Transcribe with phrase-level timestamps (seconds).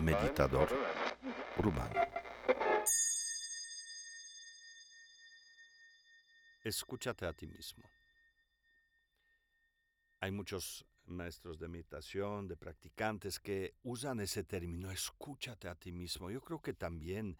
[0.00, 0.68] Meditador
[1.58, 2.00] urbano.
[6.62, 7.84] Escúchate a ti mismo.
[10.20, 16.30] Hay muchos maestros de meditación, de practicantes que usan ese término, escúchate a ti mismo.
[16.30, 17.38] Yo creo que también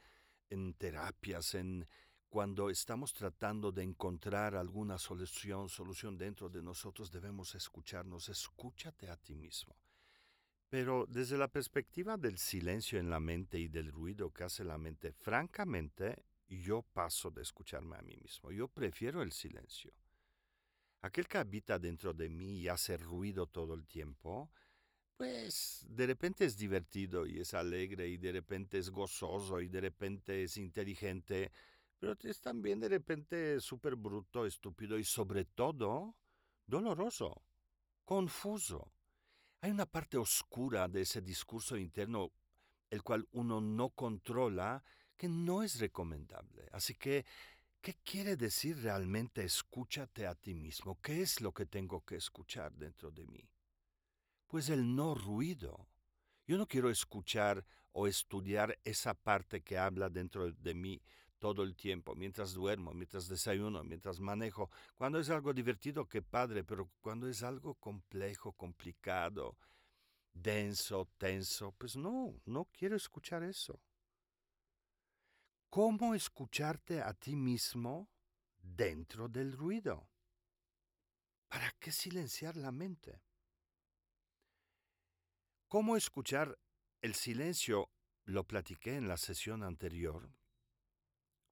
[0.48, 1.87] en terapias, en
[2.29, 8.28] cuando estamos tratando de encontrar alguna solución, solución dentro de nosotros, debemos escucharnos.
[8.28, 9.74] Escúchate a ti mismo.
[10.69, 14.77] Pero desde la perspectiva del silencio en la mente y del ruido que hace la
[14.77, 18.50] mente, francamente, yo paso de escucharme a mí mismo.
[18.50, 19.92] Yo prefiero el silencio.
[21.00, 24.50] Aquel que habita dentro de mí y hace ruido todo el tiempo,
[25.16, 29.80] pues de repente es divertido y es alegre y de repente es gozoso y de
[29.80, 31.50] repente es inteligente,
[31.98, 36.16] pero es también de repente súper bruto, estúpido y sobre todo
[36.66, 37.43] doloroso,
[38.05, 38.92] confuso.
[39.61, 42.31] Hay una parte oscura de ese discurso interno,
[42.91, 44.84] el cual uno no controla,
[45.17, 46.69] que no es recomendable.
[46.70, 47.27] Así que,
[47.81, 51.00] ¿qué quiere decir realmente escúchate a ti mismo?
[51.03, 53.50] ¿Qué es lo que tengo que escuchar dentro de mí?
[54.47, 55.89] Pues el no ruido.
[56.47, 61.03] Yo no quiero escuchar o estudiar esa parte que habla dentro de mí
[61.39, 64.70] todo el tiempo, mientras duermo, mientras desayuno, mientras manejo.
[64.97, 69.56] Cuando es algo divertido, qué padre, pero cuando es algo complejo, complicado,
[70.33, 73.81] denso, tenso, pues no, no quiero escuchar eso.
[75.70, 78.09] ¿Cómo escucharte a ti mismo
[78.59, 80.09] dentro del ruido?
[81.48, 83.22] ¿Para qué silenciar la mente?
[85.69, 86.59] ¿Cómo escuchar
[87.03, 87.91] el silencio?
[88.25, 90.31] Lo platiqué en la sesión anterior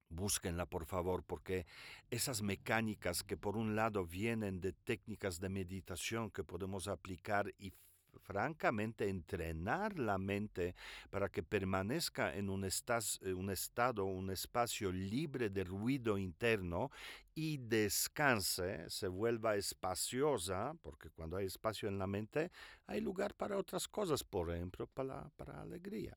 [0.09, 1.67] Búsquenla, por favor, porque
[2.11, 7.73] esas mecánicas que por un lado vienen de técnicas de meditación que podemos aplicar y
[8.21, 10.75] francamente entrenar la mente
[11.11, 16.91] para que permanezca en un, eh, un, estado, un espacio libre de ruido interno
[17.35, 22.51] y descanse, se vuelva espaciosa, porque cuando hay espacio en la mente
[22.87, 26.17] hay lugar para otras cosas, por ejemplo, para, para alegría.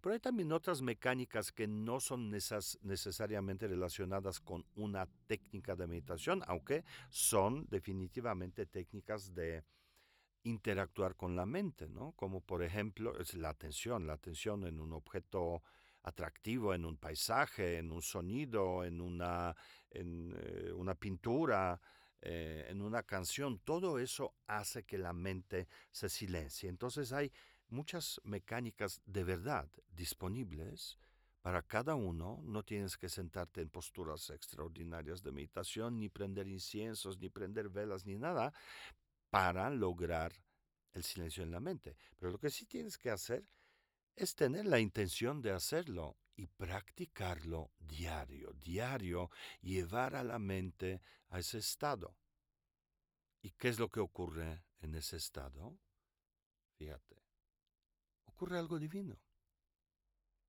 [0.00, 6.42] Pero hay también otras mecánicas que no son necesariamente relacionadas con una técnica de meditación,
[6.46, 9.64] aunque son definitivamente técnicas de
[10.44, 12.12] interactuar con la mente, ¿no?
[12.12, 15.62] Como por ejemplo es la atención, la atención en un objeto
[16.02, 19.56] atractivo, en un paisaje, en un sonido, en una,
[19.90, 21.80] en, eh, una pintura,
[22.20, 23.58] eh, en una canción.
[23.60, 26.68] Todo eso hace que la mente se silencie.
[26.68, 27.32] Entonces hay
[27.74, 30.96] muchas mecánicas de verdad disponibles
[31.42, 32.40] para cada uno.
[32.44, 38.06] No tienes que sentarte en posturas extraordinarias de meditación, ni prender inciensos, ni prender velas,
[38.06, 38.54] ni nada,
[39.28, 40.32] para lograr
[40.92, 41.96] el silencio en la mente.
[42.16, 43.44] Pero lo que sí tienes que hacer
[44.16, 49.30] es tener la intención de hacerlo y practicarlo diario, diario,
[49.60, 52.16] llevar a la mente a ese estado.
[53.42, 55.76] ¿Y qué es lo que ocurre en ese estado?
[56.78, 57.23] Fíjate
[58.34, 59.16] ocurre algo divino.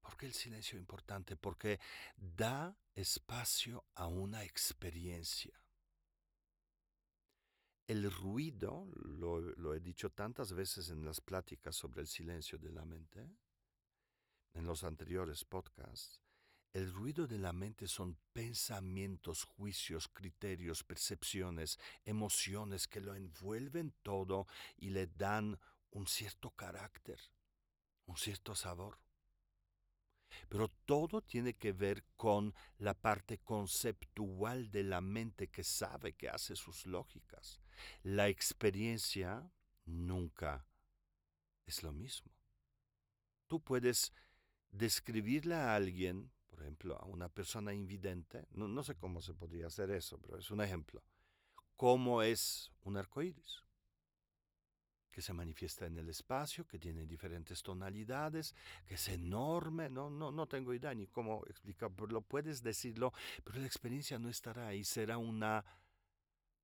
[0.01, 1.35] ¿Por qué el silencio es importante?
[1.35, 1.79] Porque
[2.15, 5.53] da espacio a una experiencia.
[7.87, 12.71] El ruido, lo, lo, he dicho tantas veces en las pláticas sobre el silencio de
[12.71, 13.29] la mente,
[14.53, 16.21] en los anteriores podcasts,
[16.73, 24.47] el ruido de la mente son pensamientos, juicios, criterios, percepciones, emociones que lo envuelven todo
[24.77, 25.59] y le dan
[25.91, 27.19] un cierto carácter
[28.05, 28.99] un cierto sabor.
[30.49, 36.29] Pero todo tiene que ver con la parte conceptual de la mente que sabe que
[36.29, 37.61] hace sus lógicas.
[38.03, 39.49] La experiencia
[39.85, 40.65] nunca
[41.65, 42.31] es lo mismo.
[43.47, 44.13] Tú puedes
[44.71, 49.91] describirle a alguien, por ejemplo, a una persona invidente, no, sé cómo se podría hacer
[49.91, 51.03] eso, pero es un ejemplo,
[51.75, 53.64] cómo es un arcoíris
[55.15, 58.53] que se manifiesta en el espacio, que tiene diferentes tonalidades,
[58.85, 63.59] que es enorme, no, no, no tengo idea ni cómo explicarlo, lo puedes decirlo, pero
[63.59, 65.63] la experiencia no estará ahí, será una,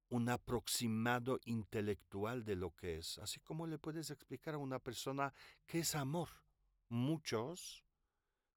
[0.09, 5.33] un aproximado intelectual de lo que es, así como le puedes explicar a una persona
[5.65, 6.27] qué es amor.
[6.89, 7.85] Muchos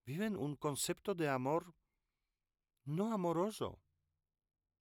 [0.05, 1.73] viven un concepto de amor
[2.87, 3.81] no amoroso,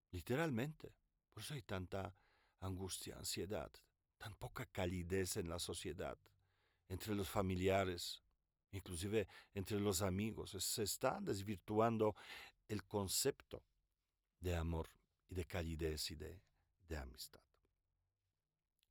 [0.09, 0.95] literalmente.
[1.31, 2.15] Por eso hay tanta
[2.61, 3.71] angustia, ansiedad,
[4.23, 6.17] tan poca calidez en la sociedad,
[6.87, 8.23] entre los familiares,
[8.71, 10.51] inclusive entre los amigos.
[10.51, 12.15] Se está desvirtuando
[12.69, 13.61] el concepto
[14.39, 14.87] de amor
[15.27, 16.41] y de calidez y de,
[16.87, 17.41] de amistad.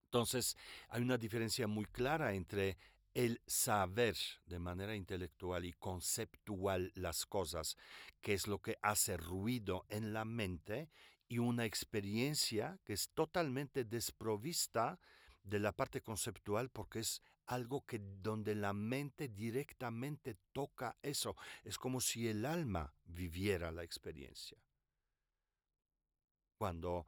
[0.05, 0.55] Entonces,
[0.91, 2.77] hay una diferencia muy clara entre
[3.15, 7.79] el saber de manera intelectual y conceptual las cosas,
[8.21, 10.91] que es lo que hace ruido en la mente,
[11.27, 15.01] y una experiencia que es totalmente desprovista
[15.43, 21.37] de la parte conceptual porque es algo que donde la mente directamente toca eso.
[21.65, 24.59] Es como si el alma viviera la experiencia.
[26.57, 27.07] Cuando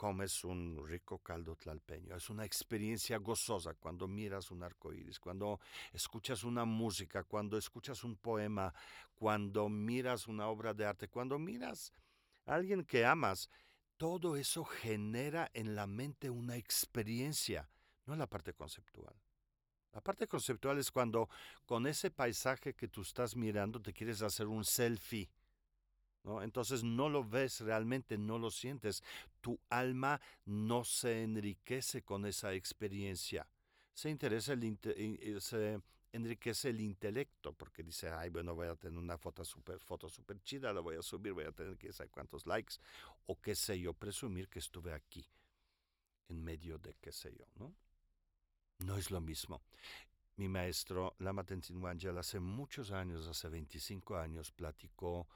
[0.00, 2.16] comes un rico caldo tlalpeño.
[2.16, 5.60] Es una experiencia gozosa cuando miras un arco iris, cuando
[5.92, 8.72] escuchas una música, cuando escuchas un poema,
[9.14, 11.92] cuando miras una obra de arte, cuando miras
[12.46, 13.50] a alguien que amas.
[14.00, 17.68] Todo eso genera en la mente una experiencia,
[18.06, 19.14] no la parte conceptual.
[19.92, 21.28] La parte conceptual es cuando
[21.66, 25.28] con ese paisaje que tú estás mirando te quieres hacer un selfie
[26.42, 29.02] entonces no lo ves realmente, no lo sientes.
[29.40, 33.46] Tu alma no se enriquece con esa experiencia.
[33.94, 35.80] Se, interesa el, se
[36.12, 40.40] enriquece el intelecto porque dice, ay, bueno, voy a tener una foto súper foto super
[40.42, 42.76] chida, la voy a subir, voy a tener que saber cuántos likes
[43.26, 45.24] o qué sé yo, presumir que estuve aquí
[46.28, 47.74] en medio de qué sé yo, ¿no?
[48.78, 49.62] No es lo mismo.
[50.36, 55.28] Mi maestro, Lama Tenzin Wangyal, hace muchos años, hace 25 años, platicó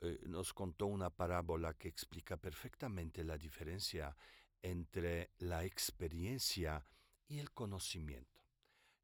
[0.00, 4.16] eh, nos contó una parábola que explica perfectamente la diferencia
[4.62, 6.86] entre la experiencia
[7.26, 8.37] y el conocimiento.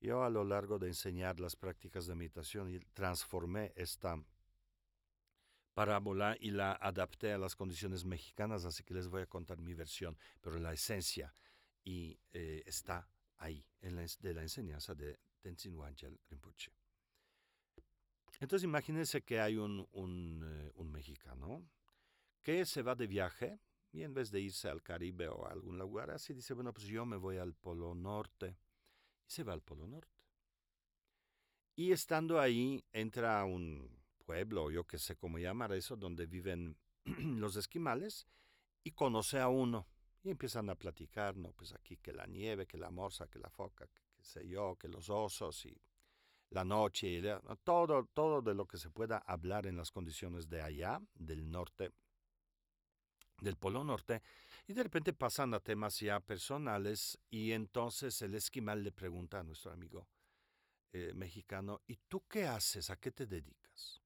[0.05, 4.23] Yo a lo largo de enseñar las prácticas de meditación transformé esta
[5.73, 9.73] parábola y la adapté a las condiciones mexicanas, así que les voy a contar mi
[9.73, 11.35] versión, pero la esencia
[11.83, 13.09] y eh, está
[13.39, 16.71] ahí, en la, de la enseñanza de Tenzin Wangyal Rinpoche.
[18.41, 21.67] Entonces imagínense que hay un, eh, un, mexicano
[22.43, 23.59] que se va de viaje
[23.91, 26.89] y en vez de irse al Caribe o a algún lugar así, dice, bueno, pues
[26.89, 28.59] yo me voy al Polo Norte.
[29.27, 30.13] Y se va al Polo Norte.
[31.77, 33.91] Y estando ahí, entra a un
[34.25, 38.27] pueblo, yo que sé cómo llamar eso, donde viven los esquimales,
[38.83, 39.87] y conoce a uno.
[40.23, 41.53] Y empiezan a platicar, ¿no?
[41.53, 44.77] Pues aquí que la nieve, que la morsa, que la foca, que, que sé yo,
[44.77, 45.79] que los osos y
[46.51, 47.21] la noche,
[47.65, 51.91] todo, todo de lo que se pueda hablar en las condiciones de allá, del norte,
[53.45, 54.23] del Polo Norte,
[54.67, 59.43] y de repente pasan a temas ya personales y entonces el esquimal le pregunta a
[59.43, 60.09] nuestro amigo
[60.93, 62.89] eh, mexicano, ¿y tú qué haces?
[62.91, 64.01] ¿A qué te dedicas?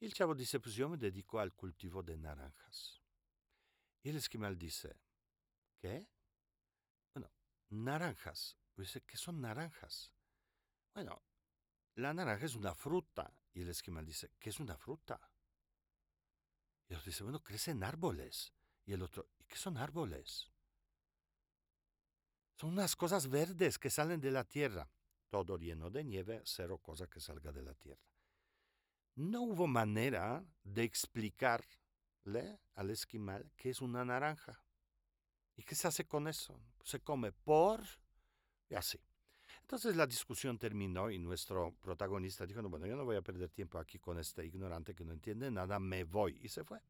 [0.00, 3.00] Y el chavo dice, pues yo me dedico al cultivo de naranjas.
[4.02, 4.98] Y el esquimal dice,
[5.78, 6.06] ¿qué?
[7.14, 7.30] Bueno,
[7.70, 8.58] naranjas.
[8.76, 10.12] Dice, ¿qué son naranjas?
[10.92, 11.22] Bueno,
[11.94, 13.32] la naranja es una fruta.
[13.52, 15.20] Y el esquimal dice, ¿qué es una fruta?
[16.88, 18.52] Y el otro dice, bueno, crecen árboles.
[18.86, 20.50] Y el otro, ¿y qué son árboles?
[22.56, 24.88] Son unas cosas verdes que salen de la tierra.
[25.30, 28.02] Todo lleno de nieve, cero cosa que salga de la tierra.
[29.16, 31.68] No hubo manera de explicarle
[32.74, 34.60] al esquimal qué es una naranja.
[35.56, 36.60] ¿Y qué se hace con eso?
[36.82, 37.80] Se come por...
[38.68, 39.00] y así.
[39.60, 43.50] Entonces la discusión terminó y nuestro protagonista dijo, no, bueno, yo no voy a perder
[43.50, 46.38] tiempo aquí con este ignorante que no entiende nada, me voy.
[46.42, 46.80] Y se fue.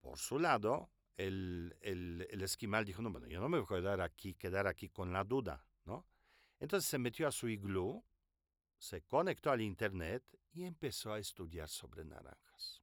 [0.00, 4.00] Por su lado, el, el, esquimal dijo, no, bueno, yo no me voy a quedar
[4.00, 6.06] aquí, quedar aquí con la duda, ¿no?
[6.58, 8.04] Entonces se metió a su iglú,
[8.78, 10.22] se conectó al internet
[10.52, 12.82] y empezó a estudiar sobre naranjas.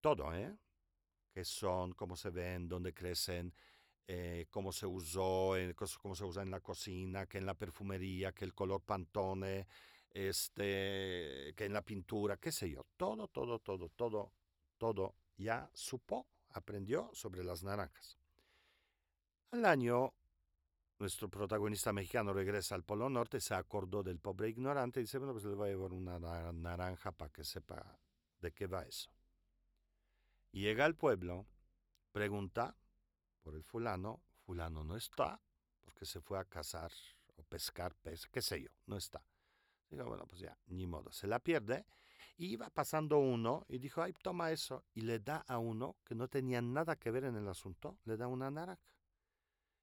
[0.00, 0.56] Todo, ¿eh?
[1.32, 1.92] ¿Qué son?
[1.92, 2.68] ¿Cómo se ven?
[2.68, 3.52] ¿Dónde crecen?
[4.06, 8.32] eh, cómo se usó, en, cómo se usa en la cocina, que en la perfumería,
[8.32, 9.66] que el color pantone,
[10.10, 14.32] este, que en la pintura, qué sé yo, todo, todo, todo, todo,
[14.78, 18.18] todo ya supo, aprendió sobre las naranjas.
[19.50, 20.14] Al año,
[20.98, 25.32] nuestro protagonista mexicano regresa al Polo Norte, se acordó del pobre ignorante y dice, bueno,
[25.32, 26.18] pues le voy a llevar una
[26.52, 27.98] naranja para que sepa
[28.40, 29.10] de qué va eso.
[30.52, 31.46] Llega al pueblo,
[32.12, 32.76] pregunta,
[33.42, 35.40] por el fulano, fulano no está,
[35.80, 36.92] porque se fue a cazar
[37.36, 39.24] o pescar pez, qué sé yo, no está.
[39.90, 41.84] Digo, bueno, pues ya, ni modo, se la pierde.
[42.36, 44.84] Y iba pasando uno y dijo, ay, toma eso.
[44.92, 48.16] Y le da a uno que no tenía nada que ver en el asunto, le
[48.16, 48.82] da una naranja.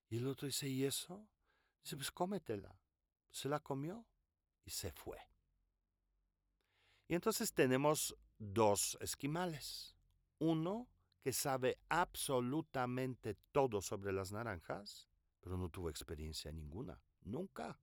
[0.10, 1.27] Y el otro dice, ¿y eso?
[1.84, 2.77] Dice, pues cómetela.
[3.29, 4.05] Se la comió
[4.65, 5.17] y se fue.
[7.08, 9.96] Y entonces tenemos dos esquimales.
[10.39, 10.89] Uno
[11.22, 15.08] que sabe absolutamente todo sobre las naranjas,
[15.39, 17.79] pero no tuvo experiencia ninguna, nunca.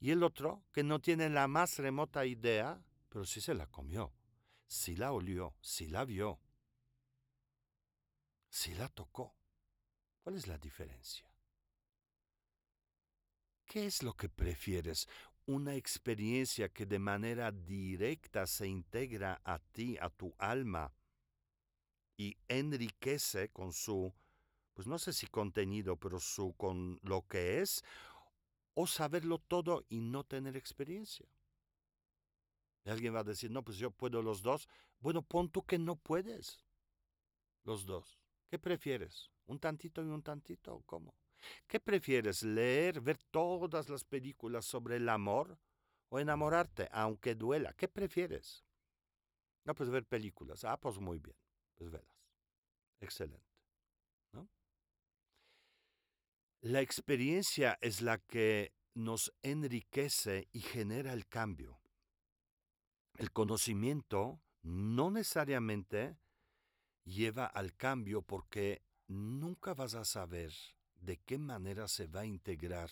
[0.00, 4.14] Y el otro, que no tiene la más remota idea, pero sí se la comió,
[4.66, 6.40] sí la olió, sí la vio,
[8.48, 9.34] sí la tocó.
[10.22, 11.28] ¿Cuál es la diferencia?
[13.66, 15.08] ¿Qué es lo que prefieres?
[15.46, 20.92] ¿Una experiencia que de manera directa se integra a ti, a tu alma,
[22.16, 24.14] y enriquece con su,
[24.74, 27.82] pues no sé si contenido, pero su con lo que es,
[28.74, 31.26] o saberlo todo y no tener experiencia?
[32.84, 34.68] Alguien va a decir, no, pues yo puedo los dos.
[35.00, 36.64] Bueno, pon tú que no puedes
[37.64, 38.18] los dos.
[38.48, 39.30] ¿Qué prefieres?
[39.46, 41.14] ¿Un tantito y un tantito cómo?
[41.66, 42.42] ¿Qué prefieres?
[42.42, 45.58] ¿Leer, ver todas las películas sobre el amor
[46.08, 47.72] o enamorarte, aunque duela?
[47.74, 48.64] ¿Qué prefieres?
[49.64, 50.64] No, pues ver películas.
[50.64, 51.36] Ah, pues muy bien.
[51.76, 52.26] Pues velas.
[53.00, 53.50] Excelente.
[56.62, 61.79] La experiencia es la que nos enriquece y genera el cambio.
[63.20, 66.16] El conocimiento no necesariamente
[67.04, 70.54] lleva al cambio porque nunca vas a saber
[70.94, 72.90] de qué manera se va a integrar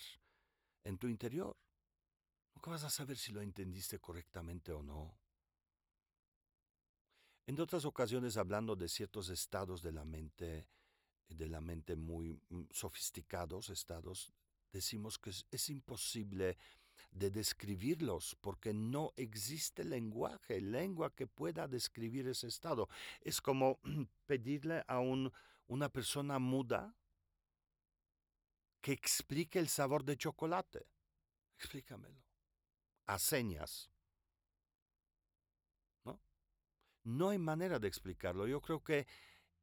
[0.83, 1.57] en tu interior.
[2.53, 5.17] Nunca vas a saber si lo entendiste correctamente o no.
[7.47, 10.67] En otras ocasiones, hablando de ciertos estados de la mente,
[11.27, 14.31] de la mente muy mm, sofisticados, estados,
[14.71, 16.55] decimos que es, es imposible
[17.11, 22.87] de describirlos, porque no existe lenguaje, lengua que pueda describir ese estado.
[23.21, 23.79] Es como
[24.25, 25.31] pedirle a un,
[25.67, 26.95] una persona muda
[28.81, 30.85] que explique el sabor de chocolate.
[31.57, 32.23] Explícamelo.
[33.07, 33.89] A señas.
[36.05, 36.21] ¿No?
[37.03, 38.47] No hay manera de explicarlo.
[38.47, 39.07] Yo creo que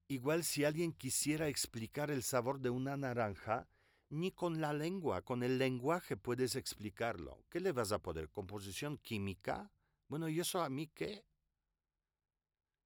[0.08, 3.68] igual si alguien quisiera explicar el sabor de una naranja,
[4.10, 7.44] ni con la lengua, con el lenguaje puedes explicarlo.
[7.50, 8.28] ¿Qué le vas a poner?
[8.30, 9.70] ¿Composición química?
[10.08, 11.24] Bueno, ¿y eso a mí qué?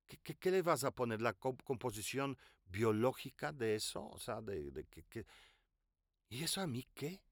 [0.06, 1.20] ¿Qué, le vas a poner?
[1.20, 4.08] ¿La composición biológica de eso?
[4.08, 4.86] O sea, de, de
[6.28, 7.22] ¿Y eso a mí qué?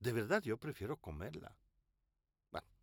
[0.00, 1.56] De verdad, yo prefiero comerla.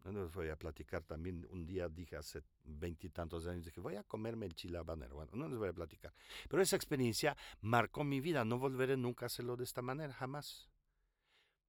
[0.04, 1.48] Les voy a platicar también.
[1.52, 5.16] Un día dije hace veintitantos años, dije, voy a comerme el chile habanero.
[5.16, 6.14] Bueno, no les voy a platicar.
[6.50, 8.44] Pero esa experiencia marcó mi vida.
[8.44, 10.70] No volveré nunca a hacerlo de esta manera, jamás.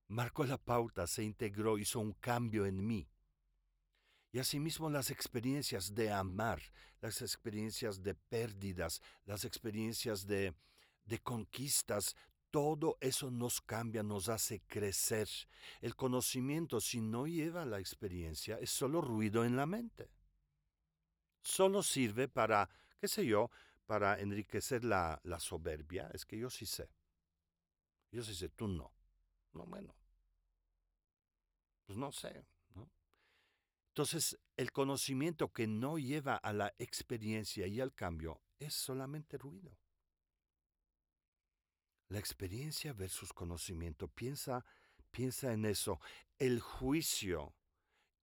[0.08, 3.08] Marcó la pauta, se integró, hizo un cambio en mí.
[4.32, 6.60] Y asimismo las experiencias de amar,
[7.00, 10.54] las experiencias de pérdidas, las experiencias de,
[11.04, 12.16] de conquistas,
[12.52, 15.26] todo eso nos cambia, nos hace crecer.
[15.80, 20.10] El conocimiento, si no lleva la experiencia, es solo ruido en la mente.
[21.40, 22.68] Solo sirve para,
[23.00, 23.50] qué sé yo,
[23.86, 26.10] para enriquecer la, soberbia.
[26.12, 26.90] Es que yo sí sé.
[28.12, 28.92] Yo sí sé, tú no.
[29.54, 29.96] No, bueno.
[31.86, 32.44] Pues no sé.
[33.88, 39.81] Entonces, el conocimiento que no lleva a la experiencia y al cambio es solamente ruido.
[42.12, 44.06] La experiencia versus conocimiento.
[44.06, 44.66] Piensa,
[45.10, 45.98] piensa en eso.
[46.38, 47.54] El juicio,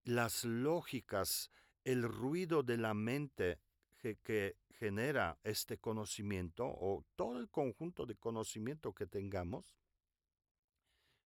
[0.04, 1.50] las lógicas,
[1.84, 3.60] el ruido de la mente
[3.98, 9.76] que, genera este conocimiento o todo el conjunto de conocimiento que tengamos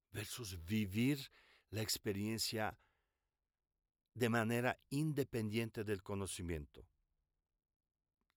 [0.10, 1.32] versus vivir
[1.70, 2.80] la experiencia
[4.16, 6.88] de manera independiente del conocimiento.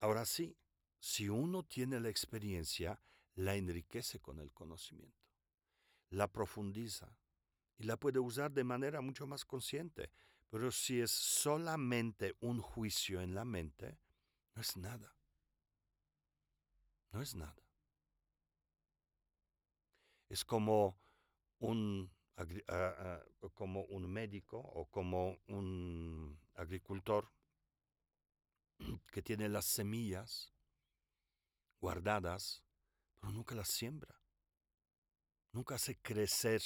[0.01, 0.59] Ahora sí,
[0.99, 3.01] si uno tiene la experiencia,
[3.37, 5.25] la enriquece con el conocimiento,
[6.11, 7.17] la profundiza
[7.79, 10.11] y la puede usar de manera mucho más consciente.
[10.49, 13.99] Pero si es solamente un juicio en la mente,
[14.55, 15.15] no es nada.
[17.11, 17.63] No es nada.
[20.29, 20.99] Es como
[21.59, 22.11] un,
[23.55, 27.31] como un médico o como un agricultor
[29.11, 30.53] que tiene las semillas
[31.81, 32.66] guardadas
[33.21, 34.21] pero nunca la siembra,
[35.53, 36.63] nunca hace crecer.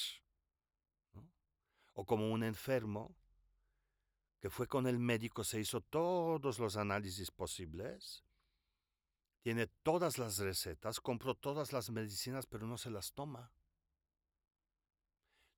[1.92, 3.14] O como un enfermo
[4.40, 8.24] que fue con el médico, se hizo todos los análisis posibles,
[9.42, 13.52] tiene todas las recetas, compró todas las medicinas, pero no se las toma.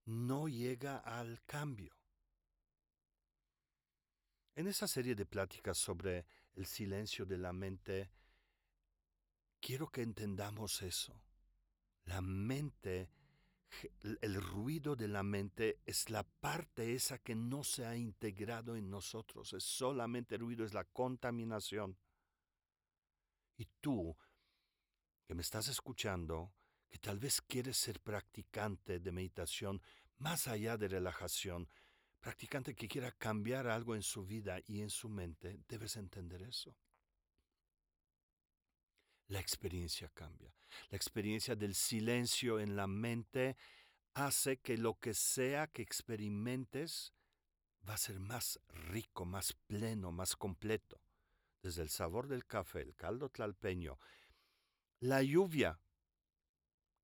[0.04, 1.96] No llega al cambio.
[4.54, 8.10] En esa serie de pláticas sobre el silencio de la mente,
[9.62, 11.14] Quiero que entendamos eso.
[12.06, 13.08] La mente,
[14.02, 18.90] el ruido de la mente es la parte esa que no se ha integrado en
[18.90, 19.52] nosotros.
[19.52, 21.96] Es solamente ruido, es la contaminación.
[23.56, 24.16] Y tú,
[25.28, 26.52] que me estás escuchando,
[26.90, 29.80] que tal vez quieres ser practicante de meditación
[30.18, 31.68] más allá de relajación,
[32.18, 36.74] practicante que quiera cambiar algo en su vida y en su mente, debes entender eso.
[39.28, 40.54] La experiencia cambia.
[40.90, 43.56] La experiencia del silencio en la mente
[44.14, 47.12] hace que lo que sea que experimentes
[47.88, 51.00] va a ser más rico, más pleno, más completo.
[51.62, 53.98] Desde el sabor del café, el caldo tlalpeño,
[55.00, 55.78] la lluvia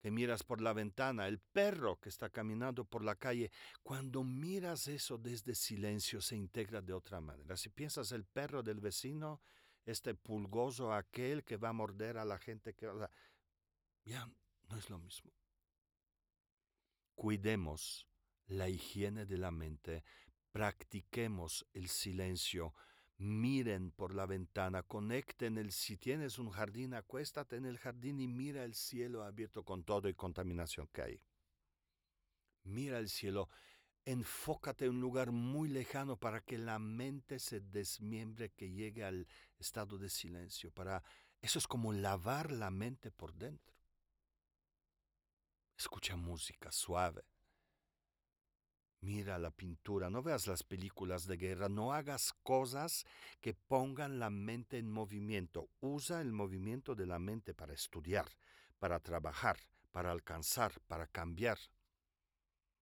[0.00, 3.50] que miras por la ventana, el perro que está caminando por la calle,
[3.82, 7.56] cuando miras eso desde silencio se integra de otra manera.
[7.56, 9.40] Si piensas el perro del vecino,
[9.88, 12.86] este pulgoso aquel que va a morder a la gente que...
[14.04, 14.30] ya
[14.68, 15.32] no es lo mismo.
[17.14, 18.06] Cuidemos
[18.46, 20.04] la higiene de la mente,
[20.52, 22.74] practiquemos el silencio,
[23.16, 28.28] miren por la ventana, conecten el, si tienes un jardín, acuéstate en el jardín y
[28.28, 31.22] mira el cielo abierto con todo y contaminación que hay.
[32.62, 33.48] Mira el cielo,
[34.10, 39.26] enfócate en un lugar muy lejano para que la mente se desmiembre, que llegue al
[39.58, 40.70] estado de silencio.
[40.70, 41.02] Para
[41.42, 43.76] eso es como lavar la mente por dentro.
[45.76, 47.22] Escucha música suave.
[49.00, 53.04] Mira la pintura, no veas las películas de guerra, no hagas cosas
[53.42, 55.68] que pongan la mente en movimiento.
[55.80, 58.26] Usa el movimiento de la mente para estudiar,
[58.78, 59.58] para trabajar,
[59.92, 61.58] para alcanzar, para cambiar.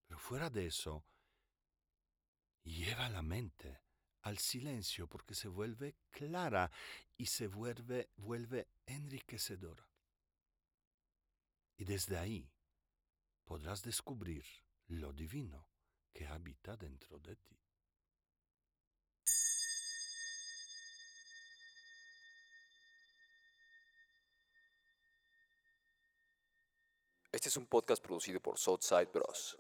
[0.07, 1.05] Pero fuera de eso,
[2.67, 3.81] lleva la mente
[4.23, 6.71] al silencio porque se vuelve clara
[7.17, 9.89] y se vuelve, vuelve enriquecedora.
[11.77, 12.51] Y desde ahí
[13.45, 14.45] podrás descubrir
[14.89, 15.69] lo divino
[16.13, 17.57] que habita dentro de ti.
[27.31, 29.59] Este es un podcast producido por Southside Bros.